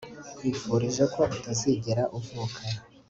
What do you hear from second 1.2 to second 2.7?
utazigera uvuka